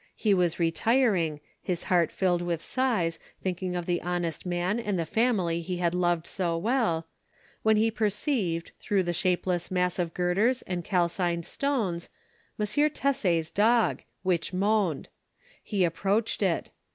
He 0.15 0.33
was 0.33 0.57
retiring 0.59 1.41
his 1.61 1.83
heart 1.83 2.11
filled 2.11 2.41
with 2.41 2.59
sighs, 2.59 3.19
thinking 3.43 3.75
of 3.75 3.85
the 3.85 4.01
honest 4.01 4.47
man 4.47 4.79
and 4.79 4.97
the 4.97 5.05
family 5.05 5.61
he 5.61 5.77
had 5.77 5.93
loved 5.93 6.25
so 6.25 6.57
well 6.57 7.05
when 7.61 7.77
he 7.77 7.91
perceived, 7.91 8.71
through 8.79 9.03
the 9.03 9.13
shapeless 9.13 9.69
mass 9.69 9.99
of 9.99 10.15
girders 10.15 10.63
and 10.63 10.83
calcined 10.83 11.45
stones, 11.45 12.09
M. 12.59 12.65
Tesser's 12.65 13.51
dog, 13.51 14.01
which 14.23 14.51
moaned; 14.53 15.07
he 15.61 15.83
approached 15.85 16.41
it. 16.41 16.71